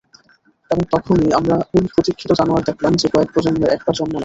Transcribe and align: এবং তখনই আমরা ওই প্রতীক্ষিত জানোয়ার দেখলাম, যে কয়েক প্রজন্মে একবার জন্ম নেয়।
এবং 0.71 0.83
তখনই 0.93 1.29
আমরা 1.39 1.55
ওই 1.75 1.85
প্রতীক্ষিত 1.93 2.31
জানোয়ার 2.39 2.67
দেখলাম, 2.69 2.93
যে 2.95 3.07
কয়েক 3.13 3.29
প্রজন্মে 3.33 3.67
একবার 3.69 3.93
জন্ম 3.99 4.11
নেয়। 4.11 4.19